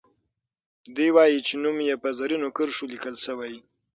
[0.95, 3.53] دوي وايي چې نوم یې په زرینو کرښو لیکل سوی.